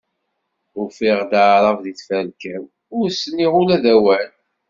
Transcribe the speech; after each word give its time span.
Ufiɣ-d 0.81 1.31
Aɛrab 1.43 1.77
di 1.83 1.93
tferka-w, 1.99 2.63
ur 2.97 3.07
s-nniɣ 3.11 3.51
ula 3.61 3.77
d 3.83 3.85
awal. 3.93 4.29